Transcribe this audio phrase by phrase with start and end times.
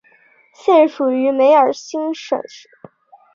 [0.51, 2.41] 现属于梅尔辛省。